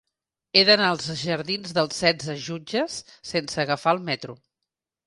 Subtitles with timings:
[0.55, 2.99] He d'anar als jardins d'Els Setze Jutges
[3.35, 4.43] sense agafar el metro.